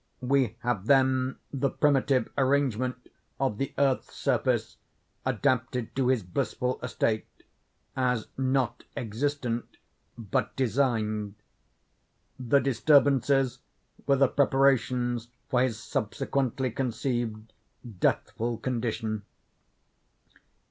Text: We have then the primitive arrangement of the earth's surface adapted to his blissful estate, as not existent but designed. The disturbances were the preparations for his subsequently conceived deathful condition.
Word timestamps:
We 0.23 0.55
have 0.63 0.87
then 0.87 1.35
the 1.53 1.69
primitive 1.69 2.27
arrangement 2.35 2.95
of 3.39 3.59
the 3.59 3.71
earth's 3.77 4.15
surface 4.15 4.77
adapted 5.27 5.95
to 5.95 6.07
his 6.07 6.23
blissful 6.23 6.79
estate, 6.81 7.27
as 7.95 8.25
not 8.35 8.83
existent 8.97 9.77
but 10.17 10.55
designed. 10.55 11.35
The 12.39 12.59
disturbances 12.61 13.59
were 14.07 14.15
the 14.15 14.27
preparations 14.27 15.27
for 15.49 15.61
his 15.61 15.77
subsequently 15.79 16.71
conceived 16.71 17.53
deathful 17.99 18.57
condition. 18.57 19.21